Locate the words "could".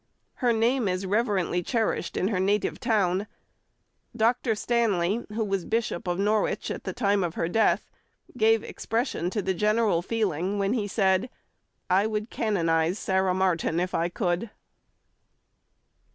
14.09-14.49